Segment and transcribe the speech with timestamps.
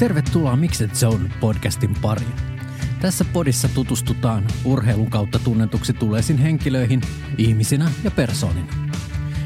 [0.00, 2.32] Tervetuloa Mixed Zone podcastin pariin.
[3.00, 7.00] Tässä podissa tutustutaan urheilun kautta tunnetuksi tuleisiin henkilöihin
[7.38, 8.72] ihmisinä ja persoonina.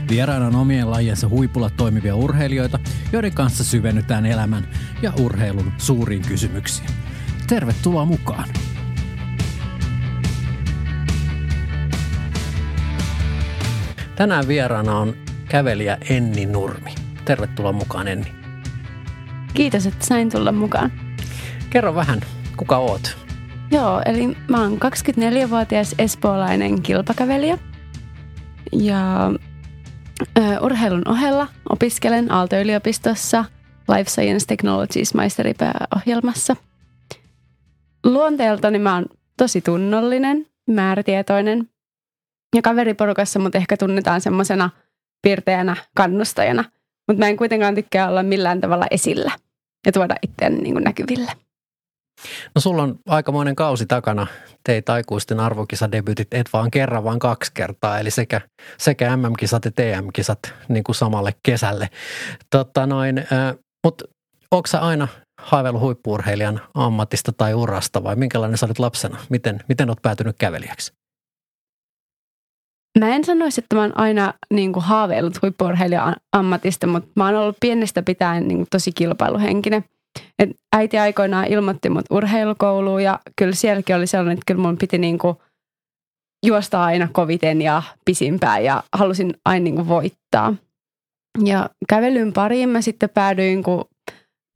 [0.08, 2.78] Vieraana on omien lajiensa huipulla toimivia urheilijoita,
[3.12, 4.68] joiden kanssa syvennytään elämän
[5.02, 6.90] ja urheilun suuriin kysymyksiin.
[7.46, 8.48] Tervetuloa mukaan!
[14.16, 15.14] Tänään vieraana on
[15.48, 16.94] kävelijä Enni Nurmi.
[17.24, 18.43] Tervetuloa mukaan Enni.
[19.54, 20.92] Kiitos, että sain tulla mukaan.
[21.70, 22.20] Kerro vähän,
[22.56, 23.16] kuka oot?
[23.70, 27.58] Joo, eli mä oon 24-vuotias espoolainen kilpakävelijä.
[28.72, 29.32] Ja
[30.38, 33.44] ö, urheilun ohella opiskelen Aalto-yliopistossa
[33.88, 36.56] Life Science Technologies maisteripääohjelmassa.
[38.04, 41.68] Luonteeltani mä oon tosi tunnollinen, määrätietoinen
[42.56, 44.70] ja kaveriporukassa mut ehkä tunnetaan semmoisena
[45.22, 46.64] pirteänä kannustajana,
[47.08, 49.32] mutta mä en kuitenkaan tykkää olla millään tavalla esillä
[49.86, 51.32] ja tuoda itseäni niin näkyville.
[52.54, 54.26] No sulla on aikamoinen kausi takana.
[54.64, 58.40] Teit aikuisten arvokisadebytit et vaan kerran, vaan kaksi kertaa, eli sekä,
[58.78, 61.88] sekä MM-kisat että TM-kisat niin kuin samalle kesälle.
[62.50, 64.04] Totta noin, äh, mutta
[64.50, 65.08] onko sä aina
[65.40, 69.18] haaveillut huippuurheilijan ammatista tai urasta vai minkälainen sä olit lapsena?
[69.28, 70.92] Miten, miten oot päätynyt kävelijäksi?
[72.98, 77.34] Mä en sanoisi, että mä oon aina niin kuin haaveillut huippuurheilijan ammatista, mutta mä oon
[77.34, 79.84] ollut pienestä pitäen niin kuin tosi kilpailuhenkinen.
[80.38, 84.98] Et äiti aikoinaan ilmoitti mut urheilukouluun ja kyllä sielläkin oli sellainen, että kyllä mun piti
[84.98, 85.36] niin kuin
[86.46, 90.54] juosta aina koviten ja pisimpään ja halusin aina niin kuin voittaa.
[91.44, 93.84] Ja kävelyn pariin mä sitten päädyin, kun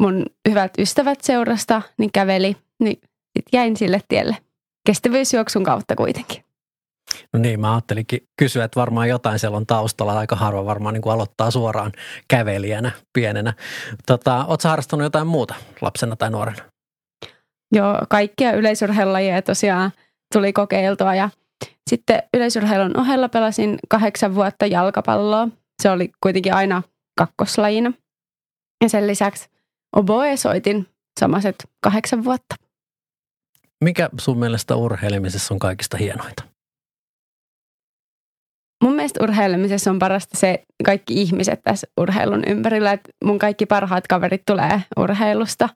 [0.03, 4.37] mun hyvät ystävät seurasta niin käveli, niin sitten jäin sille tielle
[4.87, 6.48] kestävyysjuoksun kautta kuitenkin.
[7.33, 10.19] No niin, mä ajattelinkin kysyä, että varmaan jotain siellä on taustalla.
[10.19, 11.93] Aika harva varmaan niin kuin aloittaa suoraan
[12.29, 13.55] kävelijänä pienenä.
[14.07, 16.63] Tota, Oletko harrastanut jotain muuta lapsena tai nuorena?
[17.73, 19.93] Joo, kaikkia yleisurheilulajia tosiaan
[20.35, 21.31] tuli kokeiltua ja
[21.91, 25.49] sitten yleisurheilun ohella pelasin kahdeksan vuotta jalkapalloa.
[25.83, 26.83] Se oli kuitenkin aina
[27.19, 27.93] kakkoslajina.
[28.83, 29.49] Ja sen lisäksi
[29.97, 30.87] oboe soitin
[31.21, 32.55] samaset kahdeksan vuotta.
[33.85, 36.45] Mikä sun mielestä urheilemisessa on kaikista hienointa?
[38.83, 44.07] Mun mielestä urheilemisessa on parasta se kaikki ihmiset tässä urheilun ympärillä, että mun kaikki parhaat
[44.07, 45.69] kaverit tulee urheilusta.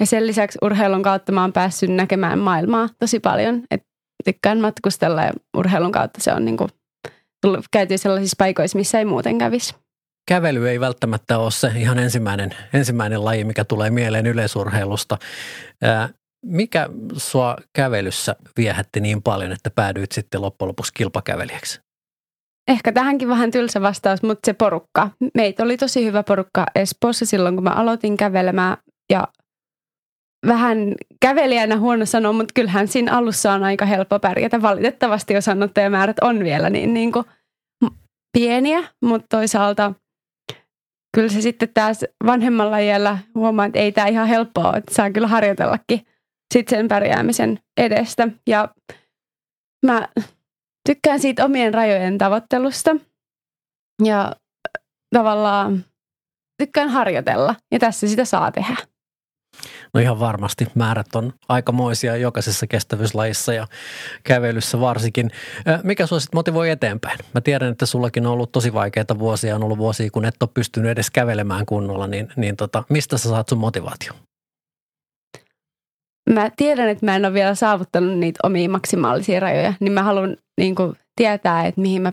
[0.00, 3.62] Ja sen lisäksi urheilun kautta mä oon päässyt näkemään maailmaa tosi paljon.
[3.70, 3.82] Et
[4.24, 6.68] tykkään matkustella ja urheilun kautta se on niinku
[7.42, 9.74] tullut käyty sellaisissa paikoissa, missä ei muuten kävisi.
[10.28, 15.18] Kävely ei välttämättä ole se ihan ensimmäinen, ensimmäinen laji, mikä tulee mieleen yleisurheilusta.
[15.82, 16.08] Ää,
[16.46, 21.80] mikä sua kävelyssä viehätti niin paljon, että päädyit sitten loppujen lopuksi kilpakävelijäksi?
[22.68, 25.10] Ehkä tähänkin vähän tylsä vastaus, mutta se porukka.
[25.34, 28.76] Meitä oli tosi hyvä porukka Espoossa silloin, kun mä aloitin kävelemään
[29.12, 29.28] ja
[30.46, 34.62] vähän kävelijänä huono sanoa, mutta kyllähän siinä alussa on aika helppo pärjätä.
[34.62, 37.24] Valitettavasti osanottajamäärät on vielä niin, niin kuin
[38.38, 39.92] pieniä, mutta toisaalta
[41.16, 45.28] kyllä se sitten taas vanhemmalla iällä huomaa, että ei tämä ihan helppoa, että saa kyllä
[45.28, 46.06] harjoitellakin
[46.54, 48.28] sitten sen pärjäämisen edestä.
[48.48, 48.68] Ja
[49.86, 50.08] mä
[50.88, 52.96] tykkään siitä omien rajojen tavoittelusta
[54.04, 54.32] ja
[55.14, 55.84] tavallaan
[56.58, 58.76] tykkään harjoitella ja tässä sitä saa tehdä.
[59.94, 60.66] No ihan varmasti.
[60.74, 63.66] Määrät on aikamoisia jokaisessa kestävyyslajissa ja
[64.24, 65.30] kävelyssä varsinkin.
[65.82, 67.18] Mikä sinua sitten motivoi eteenpäin?
[67.34, 69.54] Mä tiedän, että sullakin on ollut tosi vaikeita vuosia.
[69.54, 72.06] On ollut vuosia, kun et ole pystynyt edes kävelemään kunnolla.
[72.06, 74.12] Niin, niin tota, mistä sä saat sun motivaatio?
[76.30, 79.72] Mä tiedän, että mä en ole vielä saavuttanut niitä omia maksimaalisia rajoja.
[79.80, 82.12] Niin mä haluan niin kuin tietää, että mihin, mä,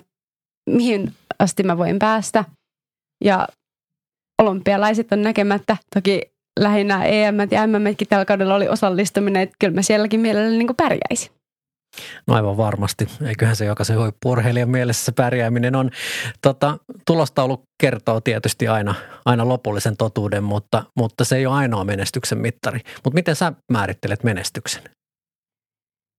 [0.70, 2.46] mihin asti mä voin päästä.
[3.24, 3.48] Ja
[4.42, 5.78] olympialaiset on näkemättä.
[5.96, 6.22] Toki
[6.60, 11.32] lähinnä EM ja MM tällä kaudella oli osallistuminen, että kyllä mä sielläkin mielellä niin pärjäisin.
[12.28, 13.08] No aivan varmasti.
[13.26, 15.92] Eiköhän se jokaisen huippuurheilijan mielessä se pärjääminen on.
[16.42, 22.38] Tota, tulostaulu kertoo tietysti aina, aina lopullisen totuuden, mutta, mutta se ei ole ainoa menestyksen
[22.38, 22.80] mittari.
[23.04, 24.84] Mutta miten sä määrittelet menestyksen?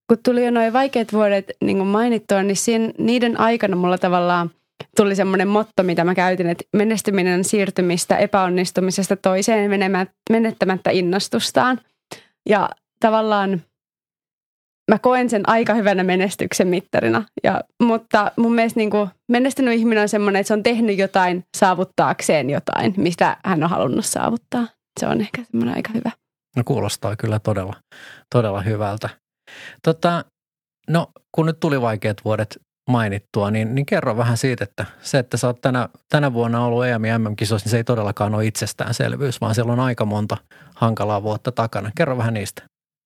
[0.09, 4.51] Kun tuli jo noin vaikeat vuodet niin kuin mainittua, niin siinä, niiden aikana mulla tavallaan
[4.97, 9.71] tuli semmoinen motto, mitä mä käytin, että menestyminen siirtymistä epäonnistumisesta toiseen
[10.31, 11.81] menettämättä innostustaan.
[12.49, 12.69] Ja
[13.01, 13.63] tavallaan
[14.91, 17.25] mä koen sen aika hyvänä menestyksen mittarina.
[17.45, 21.45] Ja, mutta mun mielestä niin kuin menestynyt ihminen on semmoinen, että se on tehnyt jotain
[21.57, 24.67] saavuttaakseen jotain, mistä hän on halunnut saavuttaa.
[25.01, 26.11] Se on ehkä semmoinen aika hyvä.
[26.57, 27.75] No kuulostaa kyllä todella,
[28.33, 29.09] todella hyvältä.
[29.83, 30.25] Tota,
[30.91, 32.59] no kun nyt tuli vaikeat vuodet,
[32.89, 36.87] mainittua, niin, niin kerro vähän siitä, että se, että sä oot tänä, tänä vuonna ollut
[36.87, 40.37] EM- ja MM-kisoissa, niin se ei todellakaan ole itsestäänselvyys, vaan siellä on aika monta
[40.75, 41.91] hankalaa vuotta takana.
[41.97, 42.63] Kerro vähän niistä.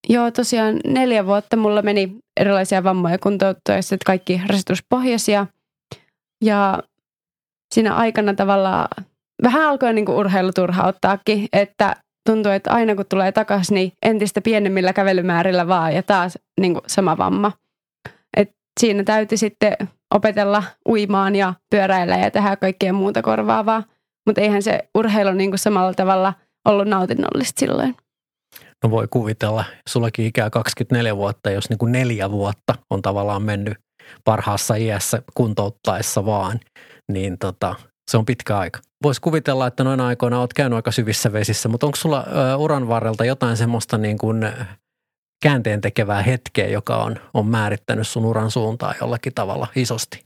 [0.08, 5.46] Joo, tosiaan neljä vuotta mulla meni erilaisia vammoja kuntouttuessa, että kaikki rasituspohjaisia.
[6.44, 6.82] Ja
[7.74, 8.88] siinä aikana tavallaan
[9.42, 14.92] vähän alkoi niin urheilu turhauttaakin, että tuntuu, että aina kun tulee takaisin, niin entistä pienemmillä
[14.92, 17.52] kävelymäärillä vaan ja taas niin sama vamma.
[18.36, 19.76] Et siinä täytyy sitten
[20.14, 23.82] opetella uimaan ja pyöräillä ja tehdä kaikkea muuta korvaavaa.
[24.26, 26.34] Mutta eihän se urheilu niin samalla tavalla
[26.68, 27.96] ollut nautinnollista silloin.
[28.84, 33.78] No voi kuvitella, sullakin ikää 24 vuotta, jos niin kuin neljä vuotta on tavallaan mennyt
[34.24, 36.60] parhaassa iässä kuntouttaessa vaan,
[37.12, 37.74] niin tota,
[38.10, 38.80] se on pitkä aika.
[39.02, 42.88] Voisi kuvitella, että noina aikoina olet käynyt aika syvissä vesissä, mutta onko sulla ö, uran
[42.88, 44.52] varrelta jotain semmoista niin kuin
[45.42, 50.24] käänteen tekevää hetkeä, joka on, on määrittänyt sun uran suuntaa jollakin tavalla isosti?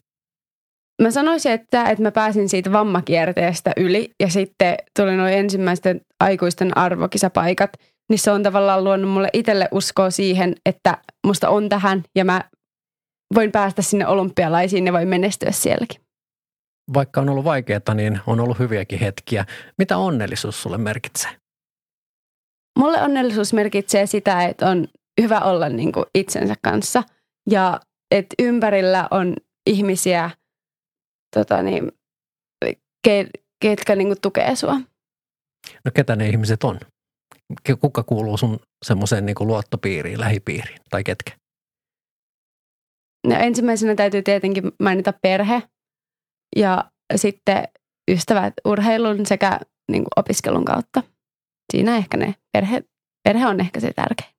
[1.03, 6.77] Mä sanoisin, että, että mä pääsin siitä vammakierteestä yli ja sitten tuli noin ensimmäisten aikuisten
[6.77, 7.71] arvokisapaikat,
[8.11, 12.45] niin se on tavallaan luonut mulle itselle uskoa siihen, että musta on tähän ja mä
[13.35, 16.06] voin päästä sinne olympialaisiin ja voin menestyä sielläkin
[16.95, 19.45] vaikka on ollut vaikeaa, niin on ollut hyviäkin hetkiä.
[19.79, 21.31] Mitä onnellisuus sulle merkitsee?
[22.79, 24.89] Mulle onnellisuus merkitsee sitä, että on
[25.23, 27.03] hyvä olla niin kuin itsensä kanssa
[27.51, 27.81] ja
[28.11, 29.37] että ympärillä on
[29.67, 30.31] ihmisiä,
[31.37, 31.93] tota niin,
[33.09, 33.27] ke,
[33.63, 34.75] ketkä niin kuin tukee sua.
[35.85, 36.81] No ketä ne ihmiset on?
[37.81, 41.33] Kuka kuuluu sun semmoiseen niin luottopiiriin, lähipiiriin tai ketkä?
[43.27, 45.63] No ensimmäisenä täytyy tietenkin mainita perhe,
[46.57, 46.85] ja
[47.17, 47.69] sitten
[48.11, 49.61] ystävät urheilun sekä
[49.91, 51.03] niin kuin opiskelun kautta.
[51.73, 52.83] Siinä ehkä ne perhe,
[53.25, 54.31] perhe on ehkä se tärkein.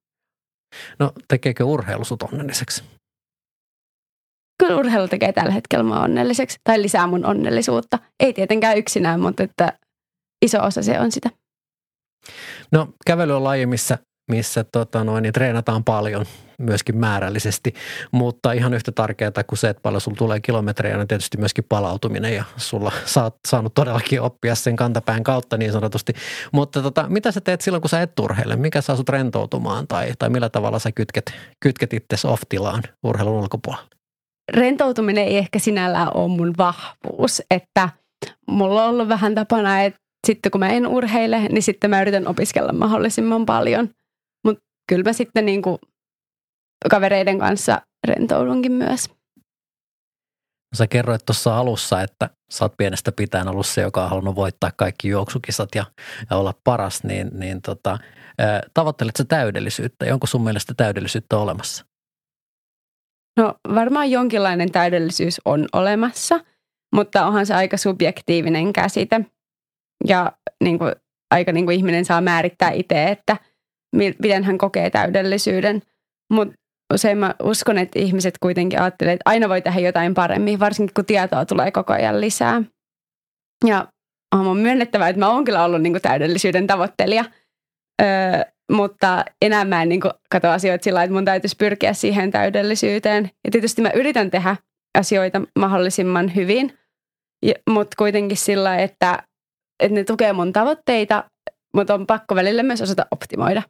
[1.00, 2.84] No tekeekö urheilu sut onnelliseksi?
[4.60, 8.00] Kyllä urheilu tekee tällä hetkellä mua onnelliseksi tai lisää mun onnellisuutta.
[8.20, 9.80] Ei tietenkään yksinään, mutta että
[10.46, 11.30] iso osa se on sitä.
[12.72, 13.98] No kävely on laji, missä
[14.28, 16.26] missä tota noin, niin treenataan paljon
[16.60, 17.74] myöskin määrällisesti,
[18.12, 22.36] mutta ihan yhtä tärkeää kuin se, että paljon sulla tulee kilometrejä, on tietysti myöskin palautuminen
[22.36, 22.92] ja sulla
[23.24, 26.14] oot saanut todellakin oppia sen kantapään kautta niin sanotusti.
[26.52, 28.56] Mutta tota, mitä sä teet silloin, kun sä et turheile?
[28.56, 33.88] Mikä saa sut rentoutumaan tai, tai millä tavalla sä kytket, kytket itse off-tilaan urheilun ulkopuolella?
[34.54, 37.90] Rentoutuminen ei ehkä sinällään ole mun vahvuus, että
[38.48, 42.28] mulla on ollut vähän tapana, että sitten kun mä en urheile, niin sitten mä yritän
[42.28, 43.90] opiskella mahdollisimman paljon–
[44.88, 45.78] kyllä mä sitten niin kuin
[46.90, 49.10] kavereiden kanssa rentoudunkin myös.
[50.76, 54.72] Sä kerroit tuossa alussa, että sä oot pienestä pitäen ollut se, joka on halunnut voittaa
[54.78, 55.86] kaikki juoksukisat ja,
[56.30, 57.98] ja olla paras, niin, niin tota,
[58.74, 61.86] tavoittelet sä täydellisyyttä ja onko sun mielestä täydellisyyttä olemassa?
[63.38, 66.40] No varmaan jonkinlainen täydellisyys on olemassa,
[66.96, 69.26] mutta onhan se aika subjektiivinen käsite.
[70.08, 70.32] Ja
[70.64, 70.96] niin kuin,
[71.32, 73.38] aika niin kuin ihminen saa määrittää itse, että–
[73.96, 75.82] miten hän kokee täydellisyyden.
[76.34, 76.56] Mutta
[76.94, 81.06] usein mä uskon, että ihmiset kuitenkin ajattelee, että aina voi tehdä jotain paremmin, varsinkin kun
[81.06, 82.64] tietoa tulee koko ajan lisää.
[83.68, 83.88] Ja
[84.36, 87.26] on myönnettävä, että mä oon kyllä ollut niin täydellisyyden tavoittelija,
[88.02, 88.08] öö,
[88.72, 93.30] mutta enää mä en niin katso asioita sillä että mun täytyisi pyrkiä siihen täydellisyyteen.
[93.46, 94.56] Ja tietysti mä yritän tehdä
[94.98, 96.78] asioita mahdollisimman hyvin,
[97.70, 99.24] mutta kuitenkin sillä että,
[99.84, 101.24] että ne tukee mun tavoitteita,
[101.74, 103.62] mutta on pakko välillä myös osata optimoida.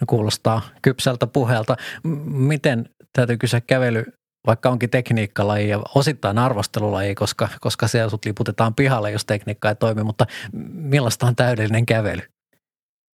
[0.00, 1.76] No kuulostaa kypsältä puheelta.
[2.24, 4.04] Miten täytyy kysyä kävely,
[4.46, 9.74] vaikka onkin tekniikkalaji ja osittain arvostelulaji, koska, koska siellä sut liputetaan pihalle, jos tekniikka ei
[9.74, 10.26] toimi, mutta
[10.72, 12.22] millaista on täydellinen kävely?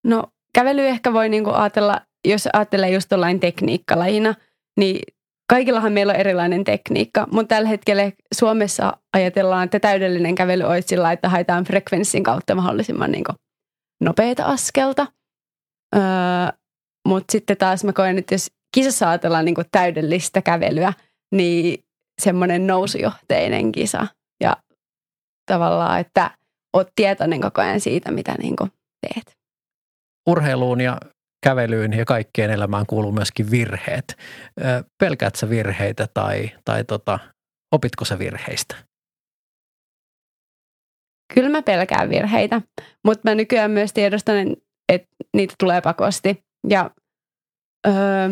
[0.04, 4.34] No kävely ehkä voi niinku ajatella, jos ajattelee just jollain tekniikkalajina,
[4.78, 5.00] niin
[5.50, 11.12] kaikillahan meillä on erilainen tekniikka, mutta tällä hetkellä Suomessa ajatellaan, että täydellinen kävely olisi sillä,
[11.12, 13.24] että haetaan frekvenssin kautta mahdollisimman niin
[14.00, 15.06] nopeita askelta–
[15.96, 16.02] Öö,
[17.08, 20.92] Mutta sitten taas mä koen, että jos kisassa ajatellaan niin täydellistä kävelyä,
[21.34, 21.84] niin
[22.22, 24.06] semmoinen nousujohteinen kisa.
[24.40, 24.56] Ja
[25.46, 26.30] tavallaan, että
[26.72, 28.56] oot tietoinen koko ajan siitä, mitä niin
[29.00, 29.36] teet.
[30.26, 31.00] Urheiluun ja
[31.44, 34.16] kävelyyn ja kaikkeen elämään kuuluu myöskin virheet.
[34.98, 37.18] Pelkäät sä virheitä tai, tai tota,
[37.72, 38.76] opitko sä virheistä?
[41.34, 42.62] Kyllä mä pelkään virheitä,
[43.04, 44.36] mutta mä nykyään myös tiedostan,
[45.36, 46.44] niitä tulee pakosti.
[46.68, 46.90] Ja
[47.86, 48.30] öö,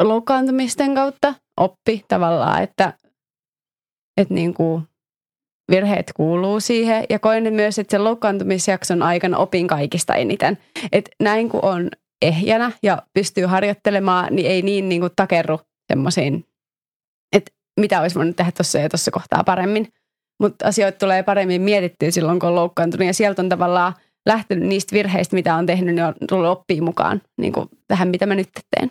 [0.00, 2.92] loukkaantumisten kautta oppi tavallaan, että,
[4.16, 4.82] että niin kuin
[5.70, 7.04] virheet kuuluu siihen.
[7.10, 10.58] Ja koin myös, että sen loukkaantumisjakson aikana opin kaikista eniten.
[10.92, 11.90] Että näin kun on
[12.22, 15.60] ehjänä ja pystyy harjoittelemaan, niin ei niin, niin kuin takerru
[15.92, 16.44] semmoisiin
[17.80, 19.92] mitä olisi voinut tehdä tuossa ja tuossa kohtaa paremmin.
[20.40, 23.94] Mutta asioita tulee paremmin mietittyä silloin, kun on loukkaantunut ja sieltä on tavallaan
[24.26, 28.26] lähtenyt niistä virheistä, mitä on tehnyt, niin on tullut oppia mukaan niin kuin tähän, mitä
[28.26, 28.90] mä nyt teen.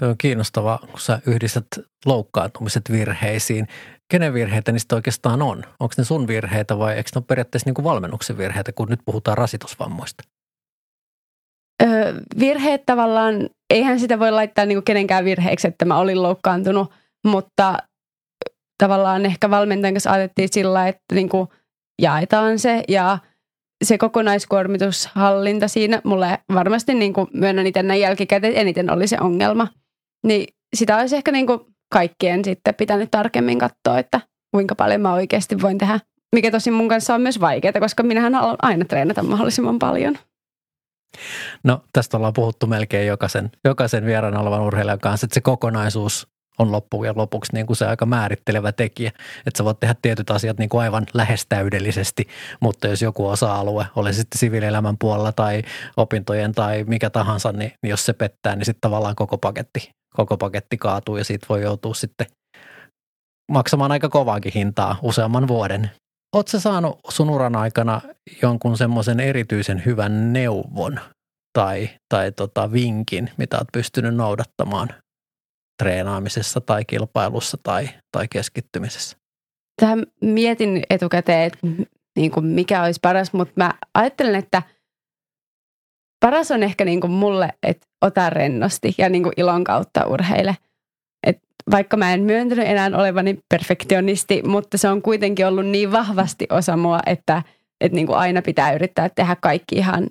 [0.00, 1.66] Tuo on kiinnostavaa, kun sä yhdistät
[2.06, 3.68] loukkaantumiset virheisiin.
[4.10, 5.64] Kenen virheitä niistä oikeastaan on?
[5.80, 9.00] Onko ne sun virheitä vai eikö ne ole periaatteessa niin kuin valmennuksen virheitä, kun nyt
[9.04, 10.24] puhutaan rasitusvammoista?
[11.82, 16.92] Öö, virheet tavallaan, eihän sitä voi laittaa niin kuin kenenkään virheeksi, että mä olin loukkaantunut,
[17.26, 17.78] mutta
[18.82, 21.48] tavallaan ehkä valmentajan kanssa ajatettiin sillä, että niin kuin
[22.02, 23.18] jaetaan se ja
[23.84, 29.68] se kokonaiskuormitushallinta siinä mulle varmasti niin kuin myönnän itse näin jälkikäteen eniten oli se ongelma.
[30.26, 30.46] Niin
[30.76, 31.60] sitä olisi ehkä niin kuin
[31.92, 34.20] kaikkien sitten pitänyt tarkemmin katsoa, että
[34.54, 36.00] kuinka paljon mä oikeasti voin tehdä.
[36.34, 40.18] Mikä tosi mun kanssa on myös vaikeaa, koska minähän haluan aina treenata mahdollisimman paljon.
[41.64, 46.28] No tästä ollaan puhuttu melkein jokaisen, jokaisen vieraan olevan urheilijan kanssa, että se kokonaisuus
[46.60, 49.12] on loppujen lopuksi niin kuin se aika määrittelevä tekijä.
[49.46, 52.28] Että sä voit tehdä tietyt asiat niin kuin aivan lähes täydellisesti,
[52.60, 55.62] mutta jos joku osa-alue, oli sitten siviilielämän puolella tai
[55.96, 60.36] opintojen tai mikä tahansa, niin, niin jos se pettää, niin sitten tavallaan koko paketti, koko
[60.36, 62.26] paketti kaatuu ja siitä voi joutua sitten
[63.52, 65.90] maksamaan aika kovaakin hintaa useamman vuoden.
[66.36, 68.00] Oletko saanut sun uran aikana
[68.42, 71.00] jonkun semmoisen erityisen hyvän neuvon
[71.58, 74.88] tai, tai tota vinkin, mitä olet pystynyt noudattamaan
[75.80, 79.16] treenaamisessa tai kilpailussa tai, tai keskittymisessä?
[79.80, 81.58] Tähän mietin etukäteen, että
[82.16, 84.62] niin kuin mikä olisi paras, mutta mä ajattelen, että
[86.20, 90.56] paras on ehkä niin kuin mulle, että ota rennosti ja niin kuin ilon kautta urheile.
[91.26, 91.38] Et
[91.70, 96.76] vaikka mä en myöntänyt enää olevani perfektionisti, mutta se on kuitenkin ollut niin vahvasti osa
[96.76, 97.42] mua, että,
[97.80, 100.06] että niin kuin aina pitää yrittää tehdä kaikki ihan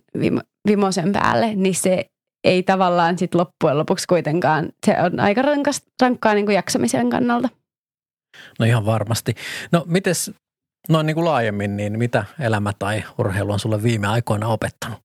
[0.68, 2.06] vimosen päälle, niin se
[2.44, 7.50] ei tavallaan sit loppujen lopuksi kuitenkaan, se on aika rankas, rankkaa niin kuin jaksamisen kannalta.
[8.60, 9.36] No ihan varmasti.
[9.72, 10.32] No mites
[10.90, 15.00] noin niin kuin laajemmin, niin mitä elämä tai urheilu on sulle viime aikoina opettanut?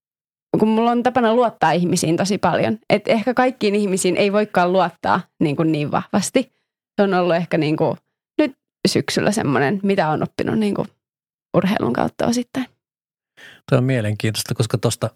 [0.59, 2.79] Kun mulla on tapana luottaa ihmisiin tosi paljon.
[2.89, 6.53] Että ehkä kaikkiin ihmisiin ei voikaan luottaa niin, kuin niin vahvasti.
[6.95, 7.97] Se on ollut ehkä niin kuin
[8.41, 8.51] nyt
[8.87, 10.87] syksyllä semmoinen, mitä on oppinut niin kuin
[11.57, 12.65] urheilun kautta osittain.
[13.69, 15.09] Tuo on mielenkiintoista, koska tuosta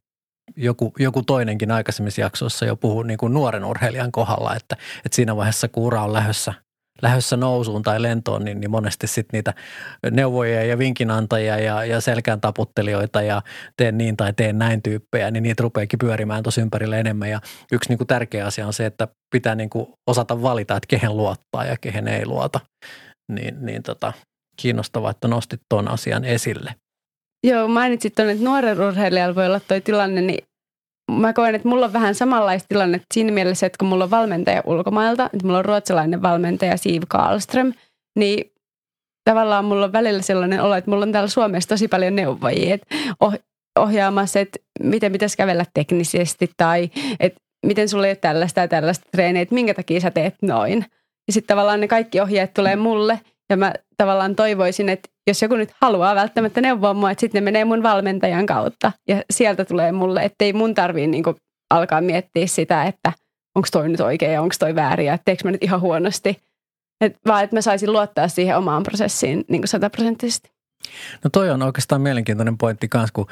[0.56, 5.36] joku, joku toinenkin aikaisemmissa jaksoissa jo puhuu niin kuin nuoren urheilijan kohdalla, että, että siinä
[5.36, 6.53] vaiheessa kun ura on lähdössä,
[7.01, 9.53] lähdössä nousuun tai lentoon, niin, niin monesti sitten niitä
[10.12, 13.41] neuvoja ja vinkinantajia ja, ja selkään taputtelijoita ja
[13.77, 17.29] teen niin tai teen näin tyyppejä, niin niitä rupeekin pyörimään tosi ympärille enemmän.
[17.29, 17.41] Ja
[17.72, 21.18] yksi niin kuin tärkeä asia on se, että pitää niin kuin osata valita, että kehen
[21.18, 22.60] luottaa ja kehen ei luota.
[23.32, 24.13] Niin, niin tota,
[24.62, 26.75] kiinnostavaa, että nostit tuon asian esille.
[27.43, 30.43] Joo, mainitsit tuonne, että nuoren urheilijalla voi olla toi tilanne, niin
[31.12, 34.63] mä koen, että mulla on vähän samanlaista tilanne siinä mielessä, että kun mulla on valmentaja
[34.65, 37.74] ulkomailta, että mulla on ruotsalainen valmentaja Siv Karlström,
[38.19, 38.51] niin
[39.29, 42.96] tavallaan mulla on välillä sellainen olo, että mulla on täällä Suomessa tosi paljon neuvojia, että
[43.79, 49.05] ohjaamassa, että miten pitäisi kävellä teknisesti tai että miten sulla ei ole tällaista ja tällaista
[49.12, 50.86] treeniä, että minkä takia sä teet noin.
[51.27, 53.19] Ja sitten tavallaan ne kaikki ohjeet tulee mulle
[53.50, 57.46] ja mä tavallaan toivoisin, että jos joku nyt haluaa välttämättä neuvoa mua, että sitten ne
[57.46, 61.36] menee mun valmentajan kautta ja sieltä tulee mulle, ettei mun tarvii niinku
[61.70, 63.13] alkaa miettiä sitä, että
[63.56, 66.38] onko toi nyt oikein ja onko toi väärin ja teekö mä nyt ihan huonosti.
[67.01, 70.51] Et vaan että mä saisin luottaa siihen omaan prosessiin niin sataprosenttisesti.
[71.24, 73.27] No toi on oikeastaan mielenkiintoinen pointti kanssa, kun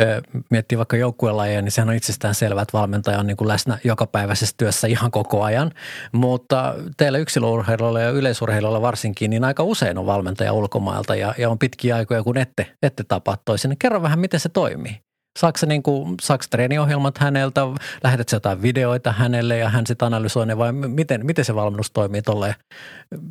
[0.00, 3.78] ö, miettii vaikka joukkuelajeja, niin sehän on itsestään selvä, että valmentaja on niin kuin läsnä
[3.84, 5.72] jokapäiväisessä työssä ihan koko ajan.
[6.12, 11.58] Mutta teillä yksilöurheilulla ja yleisurheilulla varsinkin, niin aika usein on valmentaja ulkomailta ja, ja on
[11.58, 13.76] pitkiä aikoja, kun ette, ette tapaa toisen.
[13.78, 15.00] Kerro vähän, miten se toimii.
[15.38, 16.16] Saako, niin kuin,
[16.50, 17.60] treeniohjelmat häneltä,
[18.04, 22.22] lähetätkö jotain videoita hänelle ja hän sitten analysoi ne vai miten, miten se valmennus toimii
[22.22, 22.54] tolleen,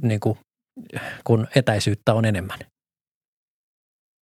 [0.02, 0.38] niin kuin,
[1.24, 2.60] kun etäisyyttä on enemmän?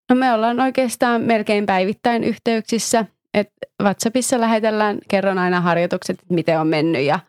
[0.09, 3.05] No me ollaan oikeastaan melkein päivittäin yhteyksissä.
[3.33, 3.49] Et
[3.83, 7.19] WhatsAppissa lähetellään, kerron aina harjoitukset, että miten on mennyt ja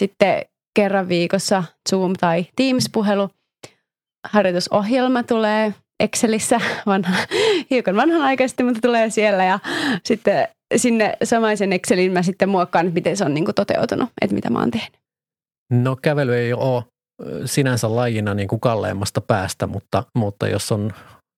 [0.00, 0.42] sitten
[0.74, 3.30] kerran viikossa Zoom- tai Teams-puhelu.
[4.26, 7.16] Harjoitusohjelma tulee Excelissä, vanha,
[7.70, 9.58] hiukan vanhanaikaisesti, mutta tulee siellä ja
[10.04, 14.34] sitten sinne samaisen Excelin mä sitten muokkaan, että miten se on niin kuin toteutunut, että
[14.34, 14.98] mitä mä oon tehnyt.
[15.72, 16.84] No kävely ei ole
[17.44, 20.92] sinänsä lajina niin kuin kalleimmasta päästä, mutta, mutta jos on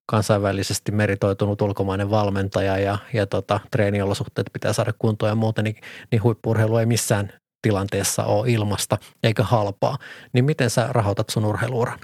[0.07, 5.75] kansainvälisesti meritoitunut ulkomainen valmentaja ja, ja tota, treeniolosuhteet pitää saada kuntoon ja muuta, niin,
[6.11, 9.97] niin huippurheilu ei missään tilanteessa ole ilmasta eikä halpaa.
[10.33, 11.99] Niin miten sä rahoitat sun urheiluuran?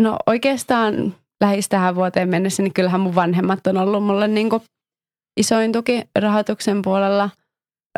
[0.00, 4.62] No oikeastaan lähes tähän vuoteen mennessä, niin kyllähän mun vanhemmat on ollut mulle niin kuin
[5.40, 7.30] isoin tuki rahoituksen puolella.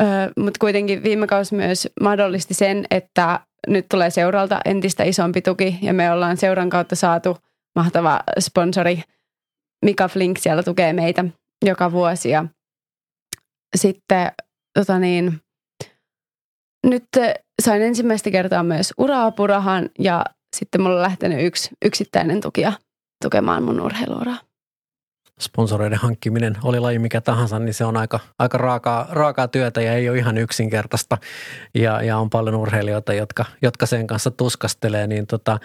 [0.01, 5.79] Öö, Mutta kuitenkin viime kausi myös mahdollisti sen, että nyt tulee seuralta entistä isompi tuki
[5.81, 7.37] ja me ollaan seuran kautta saatu
[7.75, 9.01] mahtava sponsori.
[9.85, 11.25] Mika Flink siellä tukee meitä
[11.65, 12.45] joka vuosi ja
[13.75, 14.31] sitten
[14.73, 15.41] tota niin,
[16.85, 17.03] nyt
[17.61, 20.25] sain ensimmäistä kertaa myös uraapurahan ja
[20.55, 22.73] sitten mulla on lähtenyt yksi yksittäinen tukija
[23.23, 24.37] tukemaan mun urheiluuraa
[25.41, 29.93] sponsoreiden hankkiminen, oli laji mikä tahansa, niin se on aika, aika raakaa, raakaa työtä ja
[29.93, 31.17] ei ole ihan yksinkertaista.
[31.75, 35.07] Ja, ja on paljon urheilijoita, jotka, jotka sen kanssa tuskastelee.
[35.07, 35.59] Niin tota,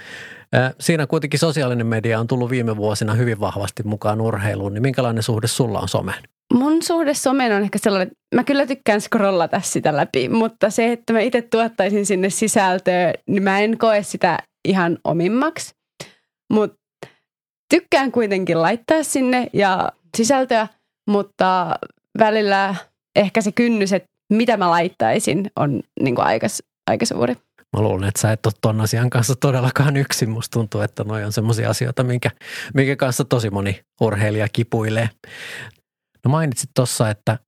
[0.81, 4.75] siinä kuitenkin sosiaalinen media on tullut viime vuosina hyvin vahvasti mukaan urheiluun.
[4.75, 6.23] Niin minkälainen suhde sulla on someen?
[6.55, 10.93] Mun suhde someen on ehkä sellainen, että mä kyllä tykkään scrollata sitä läpi, mutta se,
[10.93, 15.75] että mä itse tuottaisin sinne sisältöä, niin mä en koe sitä ihan omimmaksi.
[16.53, 16.78] Mutta
[17.71, 20.69] tykkään kuitenkin laittaa sinne ja sisältöä,
[21.11, 21.79] mutta
[22.19, 22.75] välillä
[23.17, 26.47] ehkä se kynnys, että mitä mä laittaisin, on niin kuin aika,
[26.91, 27.35] aika suuri.
[27.77, 30.31] Mä luulen, että sä et ole ton asian kanssa todellakaan yksin.
[30.31, 32.31] Musta tuntuu, että noi on semmoisia asioita, minkä,
[32.75, 35.11] minkä kanssa tosi moni urheilija kipuilee.
[36.25, 37.39] No mainitsit tuossa, että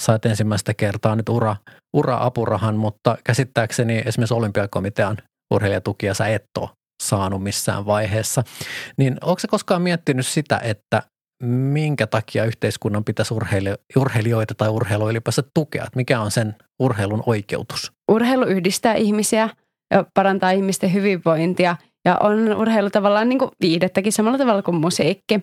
[0.00, 1.56] sait ensimmäistä kertaa nyt ura,
[1.96, 5.16] ura-apurahan, mutta käsittääkseni esimerkiksi olympiakomitean
[5.54, 6.70] urheilijatukia sä et ole
[7.00, 8.42] saanut missään vaiheessa.
[8.96, 11.02] Niin onko se koskaan miettinyt sitä, että
[11.42, 13.34] minkä takia yhteiskunnan pitäisi
[13.96, 15.84] urheilijoita tai urheilua ylipäänsä tukea?
[15.84, 17.92] Että mikä on sen urheilun oikeutus?
[18.10, 19.48] Urheilu yhdistää ihmisiä
[19.90, 25.40] ja parantaa ihmisten hyvinvointia ja on urheilu tavallaan niin kuin viihdettäkin samalla tavalla kuin musiikki.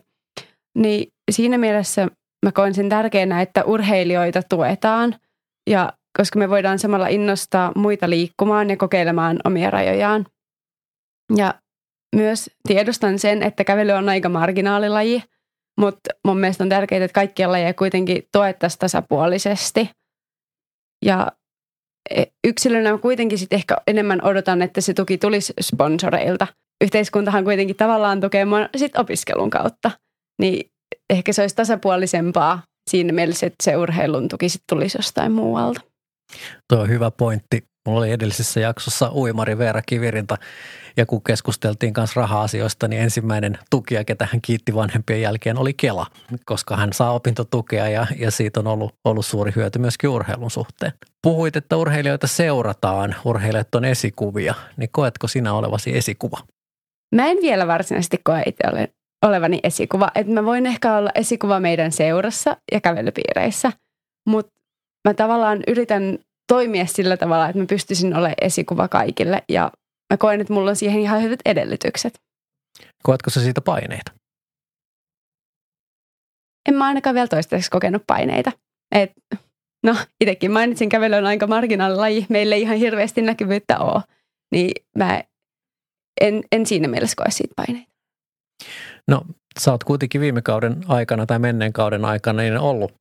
[0.78, 2.08] Niin siinä mielessä
[2.46, 5.16] mä koen sen tärkeänä, että urheilijoita tuetaan
[5.70, 10.26] ja koska me voidaan samalla innostaa muita liikkumaan ja kokeilemaan omia rajojaan.
[11.36, 11.53] Ja
[12.15, 15.24] myös tiedostan sen, että kävely on aika marginaalilaji,
[15.79, 19.89] mutta mun mielestä on tärkeää, että kaikkia lajeja kuitenkin tuettaisiin tasapuolisesti.
[21.05, 21.31] Ja
[22.10, 26.48] e, yksilönä kuitenkin sitten ehkä enemmän odotan, että se tuki tulisi sponsoreilta.
[26.84, 28.46] Yhteiskuntahan kuitenkin tavallaan tukee
[28.77, 29.91] sit opiskelun kautta.
[30.41, 30.72] Niin
[31.10, 35.81] ehkä se olisi tasapuolisempaa siinä mielessä, että se urheilun tuki sitten tulisi jostain muualta.
[36.70, 37.63] Tuo on hyvä pointti.
[37.88, 40.38] Mulla oli edellisessä jaksossa uimari Veera Kivirinta
[40.98, 46.06] ja kun keskusteltiin kanssa raha-asioista, niin ensimmäinen tukija, ketä hän kiitti vanhempien jälkeen, oli Kela,
[46.46, 50.92] koska hän saa opintotukea ja, ja siitä on ollut, ollut suuri hyöty myöskin urheilun suhteen.
[51.22, 56.38] Puhuit, että urheilijoita seurataan, urheilijat on esikuvia, niin koetko sinä olevasi esikuva?
[57.16, 58.64] Mä en vielä varsinaisesti koe itse
[59.26, 60.12] olevani esikuva.
[60.16, 63.72] Että mä voin ehkä olla esikuva meidän seurassa ja kävelypiireissä,
[64.26, 64.54] mutta
[65.08, 69.72] mä tavallaan yritän toimia sillä tavalla, että mä pystyisin olemaan esikuva kaikille ja
[70.14, 72.22] mä koen, että mulla on siihen ihan hyvät edellytykset.
[73.03, 74.12] Koetko sä siitä paineita?
[76.70, 78.51] En mä ainakaan vielä toistaiseksi kokenut paineita.
[78.96, 79.12] Et,
[79.86, 82.25] no, itsekin mainitsin, kävely on aika marginaalilaji.
[82.29, 84.03] Meillä ei ihan hirveästi näkyvyyttä ole.
[84.51, 85.24] Niin mä
[86.22, 87.92] en, en siinä mielessä koe siitä paineita.
[89.07, 89.25] No,
[89.60, 92.94] sä oot kuitenkin viime kauden aikana tai menneen kauden aikana niin ollut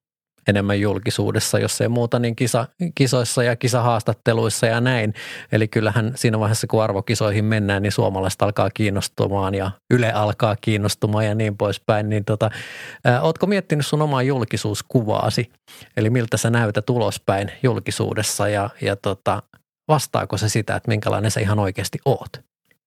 [0.48, 5.14] enemmän julkisuudessa, jos ei muuta, niin kisa, kisoissa ja kisahaastatteluissa ja näin.
[5.52, 11.26] Eli kyllähän siinä vaiheessa, kun arvokisoihin mennään, niin suomalaiset alkaa kiinnostumaan ja Yle alkaa kiinnostumaan
[11.26, 12.08] ja niin poispäin.
[12.08, 12.50] Niin tota,
[13.04, 15.50] ää, ootko miettinyt sun omaa julkisuuskuvaasi?
[15.96, 19.42] Eli miltä sä näytät ulospäin julkisuudessa ja, ja tota,
[19.88, 22.32] vastaako se sitä, että minkälainen sä ihan oikeasti oot?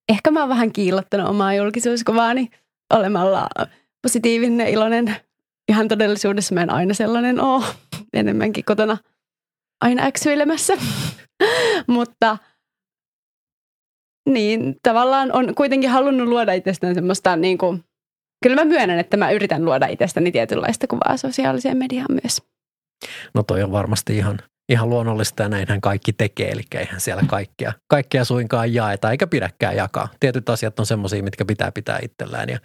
[0.09, 2.49] Ehkä mä oon vähän kiillottanut omaa julkisuuskuvaani
[2.93, 3.49] olemalla
[4.01, 5.15] positiivinen, iloinen,
[5.69, 7.65] ihan todellisuudessa mä en aina sellainen ole.
[8.13, 8.97] Enemmänkin kotona
[9.81, 10.73] aina äksyilemässä.
[11.87, 12.37] Mutta
[14.29, 17.83] niin, tavallaan on kuitenkin halunnut luoda itsestään semmoista niin kuin,
[18.43, 22.41] kyllä mä myönnän, että mä yritän luoda itsestäni tietynlaista kuvaa sosiaaliseen mediaan myös.
[23.33, 27.73] No toi on varmasti ihan ihan luonnollista ja näinhän kaikki tekee, eli eihän siellä kaikkea,
[27.87, 30.07] kaikkea suinkaan jaeta eikä pidäkään jakaa.
[30.19, 32.59] Tietyt asiat on semmoisia, mitkä pitää pitää itsellään ja,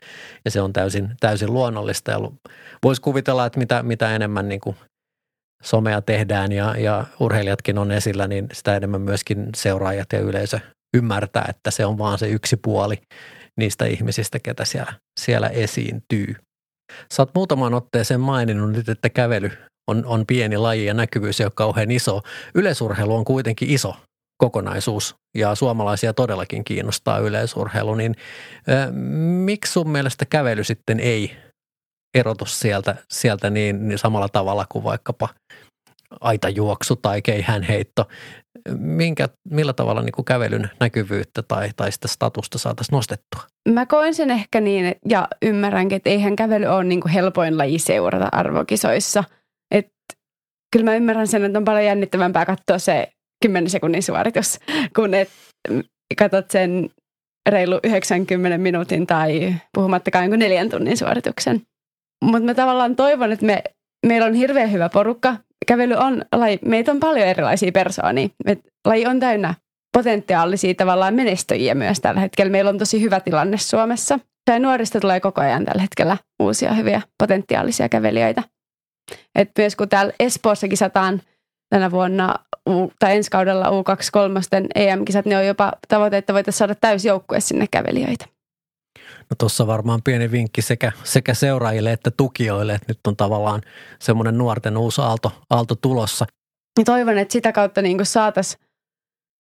[0.45, 2.13] ja se on täysin, täysin luonnollista
[2.83, 4.77] voisi kuvitella, että mitä, mitä enemmän niin kuin
[5.63, 10.61] somea tehdään ja, ja urheilijatkin on esillä, niin sitä enemmän myöskin seuraajat ja yleisö
[10.97, 12.97] ymmärtää, että se on vaan se yksi puoli
[13.57, 16.35] niistä ihmisistä, ketä siellä, siellä esiintyy.
[17.15, 19.51] Sä oot muutamaan otteeseen maininnut nyt, että kävely
[19.87, 22.21] on, on pieni laji ja näkyvyys ei ole kauhean iso.
[22.55, 23.97] Yleisurheilu on kuitenkin iso
[24.39, 28.15] kokonaisuus ja suomalaisia todellakin kiinnostaa yleisurheilu, niin
[28.69, 28.93] ö,
[29.45, 31.37] miksi sun mielestä kävely sitten ei
[32.15, 35.29] erotu sieltä, sieltä niin, niin samalla tavalla kuin vaikkapa
[36.21, 38.09] aitajuoksu tai keihänheitto?
[38.79, 43.43] Minkä, millä tavalla niin kuin kävelyn näkyvyyttä tai, tai sitä statusta saataisiin nostettua?
[43.69, 47.79] Mä koen sen ehkä niin ja ymmärränkin, että eihän kävely ole niin kuin helpoin laji
[47.79, 49.25] seurata arvokisoissa–
[50.75, 53.09] kyllä mä ymmärrän sen, että on paljon jännittävämpää katsoa se
[53.43, 54.59] 10 sekunnin suoritus,
[54.97, 55.29] kun et
[56.19, 56.91] katsot sen
[57.51, 61.63] reilu 90 minuutin tai puhumattakaan jonkun neljän tunnin suorituksen.
[62.25, 63.63] Mutta mä tavallaan toivon, että me,
[64.07, 65.37] meillä on hirveän hyvä porukka.
[65.67, 68.29] Kävely on, laji, meitä on paljon erilaisia persoonia.
[68.47, 69.55] Et laji on täynnä
[69.97, 72.53] potentiaalisia tavallaan menestyjiä myös tällä hetkellä.
[72.53, 74.19] Meillä on tosi hyvä tilanne Suomessa.
[74.51, 78.43] Ja nuorista tulee koko ajan tällä hetkellä uusia hyviä potentiaalisia kävelijöitä.
[79.35, 81.23] Et myös kun täällä Espoossa kisataan
[81.71, 82.35] tänä vuonna
[82.99, 88.27] tai ensi kaudella U23 EM-kisat, ne on jopa tavoite, että voitaisiin saada täysjoukkue sinne kävelijöitä.
[89.31, 93.63] No tuossa varmaan pieni vinkki sekä, sekä seuraajille että tukijoille, että nyt on tavallaan
[94.01, 96.27] semmoinen nuorten uusi aalto, aalto tulossa.
[96.79, 98.65] Ja toivon, että sitä kautta niin saataisiin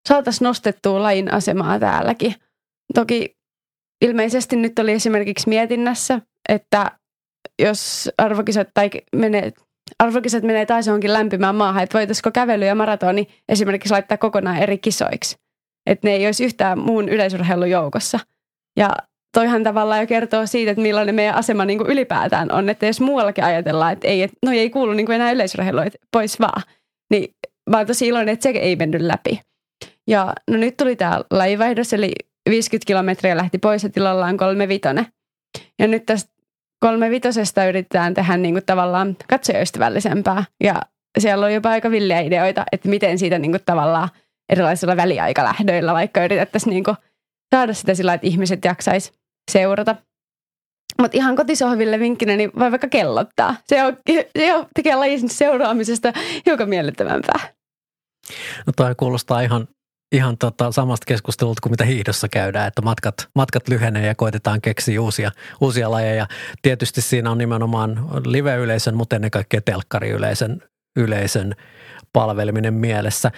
[0.08, 2.34] saatais nostettua lajin asemaa täälläkin.
[2.94, 3.36] Toki
[4.00, 6.90] ilmeisesti nyt oli esimerkiksi mietinnässä, että
[7.58, 9.52] jos arvokisat tai menee,
[9.98, 14.78] arvokisat menee taas johonkin lämpimään maahan, että voitaisiko kävely ja maratoni esimerkiksi laittaa kokonaan eri
[14.78, 15.36] kisoiksi.
[15.86, 18.18] Että ne ei olisi yhtään muun yleisurheilun joukossa.
[18.76, 18.90] Ja
[19.34, 22.68] toihan tavallaan jo kertoo siitä, että millainen meidän asema niin kuin ylipäätään on.
[22.68, 25.30] Että jos muuallakin ajatellaan, että ei, että no ei kuulu niin kuin enää
[25.86, 26.62] että pois vaan.
[27.10, 27.34] Niin
[27.70, 29.40] mä oon tosi iloinen, että se ei mennyt läpi.
[30.08, 32.12] Ja no nyt tuli tämä lajivaihdos, eli
[32.50, 35.06] 50 kilometriä lähti pois ja tilallaan kolme vitone.
[35.78, 36.31] Ja nyt tästä
[36.82, 40.44] kolme vitosesta yritetään tehdä niin kuin tavallaan katsojaystävällisempää.
[40.64, 40.82] Ja
[41.18, 44.08] siellä on jopa aika villiä ideoita, että miten siitä niin kuin tavallaan
[44.52, 46.96] erilaisilla väliaikalähdöillä vaikka yritettäisiin niin kuin
[47.54, 49.12] saada sitä sillä, että ihmiset jaksaisi
[49.50, 49.96] seurata.
[51.00, 53.56] Mutta ihan kotisohville vinkkinä, niin voi vaikka kellottaa.
[53.64, 53.96] Se, on,
[54.38, 56.12] se on, tekee lajin seuraamisesta
[56.46, 57.40] hiukan miellyttävämpää.
[58.66, 59.68] No toi kuulostaa ihan
[60.12, 65.00] ihan tota samasta keskustelulta kuin mitä hiihdossa käydään, että matkat, matkat lyhenee ja koitetaan keksiä
[65.00, 66.26] uusia, uusia lajeja.
[66.62, 70.62] Tietysti siinä on nimenomaan live-yleisön, mutta ennen kaikkea telkkariyleisön
[70.96, 71.54] yleisön
[72.12, 73.30] palveleminen mielessä.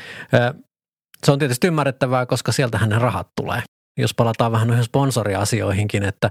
[1.24, 3.62] Se on tietysti ymmärrettävää, koska sieltähän ne rahat tulee.
[3.98, 6.30] Jos palataan vähän noihin sponsoriasioihinkin, että,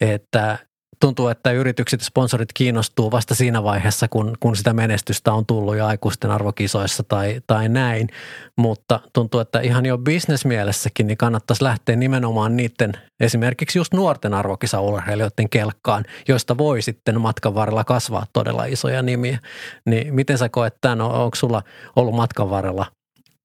[0.00, 0.58] että
[1.00, 5.76] tuntuu, että yritykset ja sponsorit kiinnostuu vasta siinä vaiheessa, kun, kun sitä menestystä on tullut
[5.76, 8.08] jo aikuisten arvokisoissa tai, tai näin.
[8.56, 15.50] Mutta tuntuu, että ihan jo bisnesmielessäkin niin kannattaisi lähteä nimenomaan niiden esimerkiksi just nuorten arvokisaurheilijoiden
[15.50, 19.38] kelkkaan, joista voi sitten matkan varrella kasvaa todella isoja nimiä.
[19.86, 21.00] Niin miten sä koet tämän?
[21.00, 21.62] Onko sulla
[21.96, 22.86] ollut matkan varrella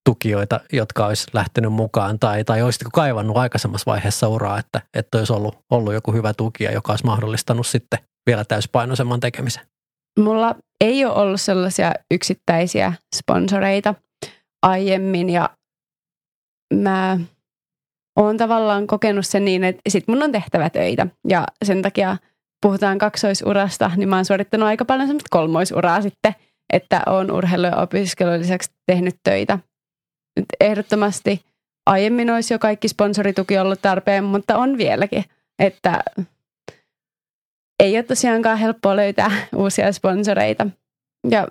[0.05, 5.33] tukijoita, jotka olisi lähtenyt mukaan tai, tai olisitko kaivannut aikaisemmassa vaiheessa uraa, että, että olisi
[5.33, 9.63] ollut, ollut joku hyvä tukija, joka olisi mahdollistanut sitten vielä täyspainoisemman tekemisen?
[10.19, 13.95] Mulla ei ole ollut sellaisia yksittäisiä sponsoreita
[14.63, 15.49] aiemmin ja
[16.73, 17.19] mä
[18.15, 22.17] oon tavallaan kokenut sen niin, että sit mun on tehtävä töitä ja sen takia
[22.61, 26.35] puhutaan kaksoisurasta, niin mä oon suorittanut aika paljon semmoista kolmoisuraa sitten,
[26.73, 29.59] että oon urheilu- ja opiskelun lisäksi tehnyt töitä
[30.59, 31.41] ehdottomasti
[31.85, 35.23] aiemmin olisi jo kaikki sponsorituki ollut tarpeen, mutta on vieläkin.
[35.59, 36.03] Että
[37.79, 40.67] ei ole tosiaankaan helppoa löytää uusia sponsoreita.
[41.29, 41.47] Ja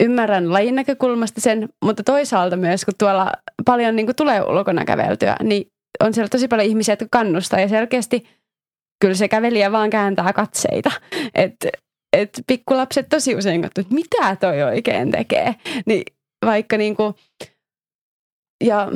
[0.00, 3.32] ymmärrän lajin näkökulmasta sen, mutta toisaalta myös, kun tuolla
[3.64, 5.66] paljon niin kuin tulee ulkona käveltyä, niin
[6.00, 8.28] on siellä tosi paljon ihmisiä, jotka kannustaa ja selkeästi
[9.00, 10.90] kyllä se kävelijä vaan kääntää katseita.
[11.34, 11.68] Että
[12.16, 15.54] et pikkulapset tosi usein katsovat, että mitä toi oikein tekee.
[15.86, 16.02] Niin
[16.46, 17.14] vaikka niin kuin,
[18.62, 18.88] ja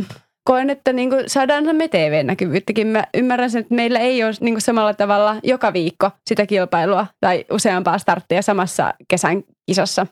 [0.46, 2.86] koen, että niin kuin saadaan me TV-näkyvyyttäkin.
[2.86, 7.06] Mä ymmärrän sen, että meillä ei ole niin kuin samalla tavalla joka viikko sitä kilpailua
[7.20, 10.06] tai useampaa starttia samassa kesän kisassa.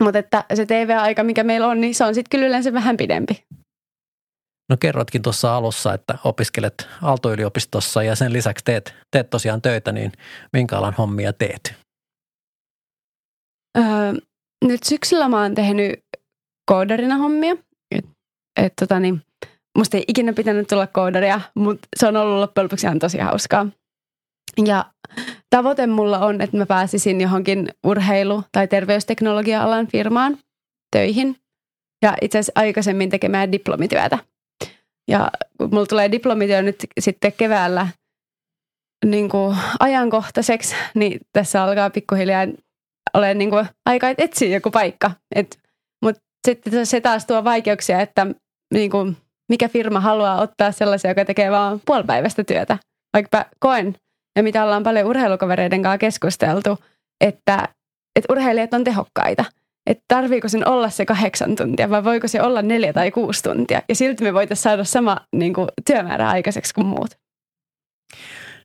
[0.00, 3.44] Mutta että se TV-aika, mikä meillä on, niin se on sitten kyllä yleensä vähän pidempi.
[4.68, 10.12] No kerrotkin tuossa alussa, että opiskelet Aalto-yliopistossa ja sen lisäksi teet, teet tosiaan töitä, niin
[10.52, 11.74] minkä alan hommia teet?
[13.78, 13.84] Öö,
[14.64, 16.00] nyt syksyllä mä oon tehnyt
[16.66, 17.56] koodarina hommia–
[18.56, 19.22] et tota niin,
[19.78, 23.66] musta ei ikinä pitänyt tulla koodaria, mutta se on ollut loppujen lopuksi ihan tosi hauskaa.
[24.66, 24.84] Ja
[25.50, 30.38] tavoite mulla on, että mä pääsisin johonkin urheilu- tai terveysteknologia-alan firmaan
[30.96, 31.36] töihin.
[32.02, 34.18] Ja itse asiassa aikaisemmin tekemään diplomityötä.
[35.08, 35.30] Ja
[35.70, 37.88] mulla tulee diplomityö nyt sitten keväällä
[39.04, 42.46] niin kuin ajankohtaiseksi, niin tässä alkaa pikkuhiljaa
[43.14, 45.10] ole niin kuin aika, etsii joku paikka.
[45.36, 45.58] Mutta
[46.46, 48.26] sitten se taas tuo vaikeuksia, että
[48.74, 49.16] niin kuin,
[49.48, 52.78] mikä firma haluaa ottaa sellaisia, joka tekee vain puolipäiväistä työtä.
[53.12, 53.96] Vaikka koen,
[54.36, 56.78] ja mitä ollaan paljon urheilukavereiden kanssa keskusteltu,
[57.20, 57.68] että,
[58.16, 59.44] että urheilijat on tehokkaita.
[59.90, 63.82] Että tarviiko sen olla se kahdeksan tuntia vai voiko se olla neljä tai kuusi tuntia.
[63.88, 67.10] Ja silti me voitaisiin saada sama niin kuin, työmäärä aikaiseksi kuin muut.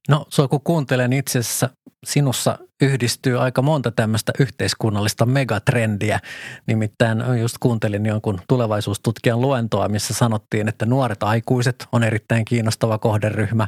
[0.10, 1.70] No sua kun kuuntelen itse asiassa,
[2.06, 6.20] sinussa yhdistyy aika monta tämmöistä yhteiskunnallista megatrendiä.
[6.68, 13.68] Nimittäin just kuuntelin jonkun tulevaisuustutkijan luentoa, missä sanottiin, että nuoret aikuiset on erittäin kiinnostava kohderyhmä.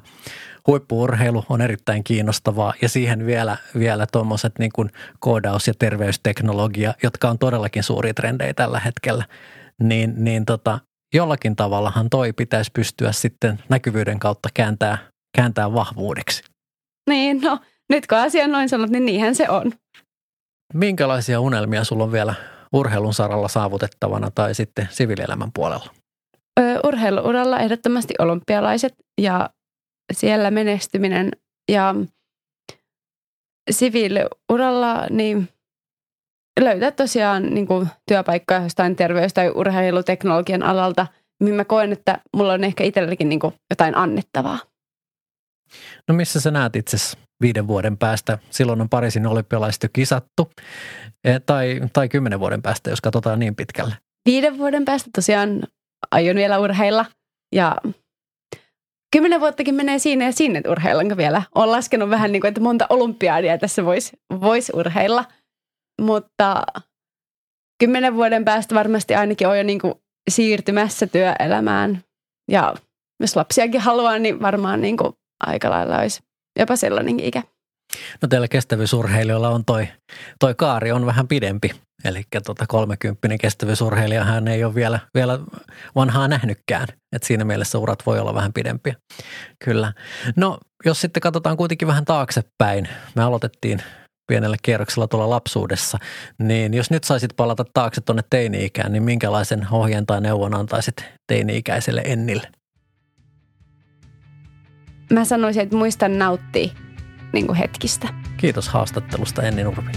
[0.68, 7.30] Huippuurheilu on erittäin kiinnostavaa ja siihen vielä, vielä tuommoiset niin kuin koodaus- ja terveysteknologia, jotka
[7.30, 9.26] on todellakin suuria trendejä tällä hetkellä.
[9.84, 10.80] Niin, niin tota,
[11.14, 14.98] jollakin tavallahan toi pitäisi pystyä sitten näkyvyyden kautta kääntää
[15.38, 16.44] kääntää vahvuudeksi.
[17.10, 19.72] Niin, no nyt kun asia noin sanot, niin niinhän se on.
[20.74, 22.34] Minkälaisia unelmia sulla on vielä
[22.74, 25.90] urheilun saralla saavutettavana tai sitten siviilielämän puolella?
[26.60, 29.50] Ö, urheiluuralla ehdottomasti olympialaiset ja
[30.14, 31.32] siellä menestyminen
[31.72, 31.96] ja
[33.72, 35.50] siviiliuralla niin
[36.60, 41.08] löytää tosiaan niin kuin työpaikkoja jostain terveys- tai urheiluteknologian alalta,
[41.44, 44.60] mihin mä koen, että mulla on ehkä itselläkin niin kuin jotain annettavaa.
[46.08, 46.98] No missä sä näet itse
[47.42, 48.38] viiden vuoden päästä?
[48.50, 50.52] Silloin on Pariisin olympialaiset jo kisattu.
[51.24, 53.96] E, tai, tai kymmenen vuoden päästä, jos katsotaan niin pitkälle.
[54.26, 55.64] Viiden vuoden päästä tosiaan
[56.12, 57.06] aion vielä urheilla.
[57.56, 57.76] Ja
[59.12, 61.42] kymmenen vuottakin menee siinä ja sinne urheillanko vielä.
[61.56, 65.26] Olen laskenut vähän niin kuin, että monta olympiaadia tässä voisi vois urheilla.
[66.02, 66.64] Mutta
[67.80, 69.94] kymmenen vuoden päästä varmasti ainakin on jo niin kuin
[70.30, 72.04] siirtymässä työelämään.
[72.52, 72.76] Ja
[73.20, 75.14] jos lapsiakin haluaa, niin varmaan niin kuin
[75.46, 76.20] aika lailla olisi
[76.60, 77.44] jopa sellainen ikä.
[78.22, 79.88] No teillä kestävyysurheilijoilla on toi,
[80.40, 81.72] toi kaari on vähän pidempi.
[82.04, 85.40] Eli tota 30 kestävyysurheilija hän ei ole vielä, vielä
[85.96, 86.88] vanhaa nähnytkään.
[87.16, 88.96] Et siinä mielessä urat voi olla vähän pidempiä.
[89.66, 89.94] Kyllä.
[90.36, 92.90] No jos sitten katsotaan kuitenkin vähän taaksepäin.
[93.16, 93.84] Me aloitettiin
[94.28, 95.98] pienellä kierroksella tuolla lapsuudessa,
[96.40, 102.02] niin jos nyt saisit palata taakse tuonne teini-ikään, niin minkälaisen ohjeen tai neuvon antaisit teini-ikäiselle
[102.06, 102.48] Ennille?
[105.14, 106.70] Mä sanoisin, että muistan nauttia
[107.34, 108.08] niin kuin hetkistä.
[108.38, 109.92] Kiitos haastattelusta Enni Nurmi.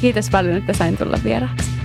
[0.00, 1.77] Kiitos paljon, että sain tulla vieraaksi.